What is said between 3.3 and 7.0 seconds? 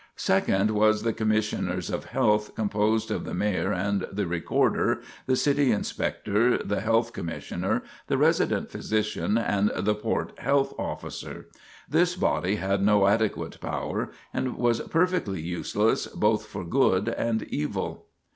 Mayor and the Recorder, the City Inspector, the